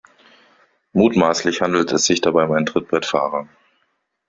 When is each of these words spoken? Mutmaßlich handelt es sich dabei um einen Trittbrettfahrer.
Mutmaßlich 0.93 1.61
handelt 1.61 1.91
es 1.91 2.05
sich 2.05 2.21
dabei 2.21 2.45
um 2.45 2.53
einen 2.53 2.65
Trittbrettfahrer. 2.65 3.47